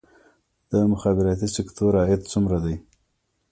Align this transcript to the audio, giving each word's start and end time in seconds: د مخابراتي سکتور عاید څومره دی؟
د 0.71 0.73
مخابراتي 0.91 1.47
سکتور 1.57 1.91
عاید 2.01 2.21
څومره 2.31 2.57
دی؟ 2.65 2.75